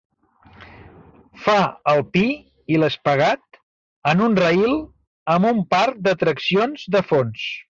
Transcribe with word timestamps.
Fa 1.43 1.57
el 1.91 2.01
pi 2.17 2.23
i 2.77 2.81
l'espagat 2.83 3.61
en 4.13 4.25
un 4.29 4.39
raïl 4.43 4.75
amb 5.35 5.51
un 5.51 5.63
parc 5.77 6.01
d'atraccions 6.09 6.89
de 6.97 7.05
fons. 7.13 7.47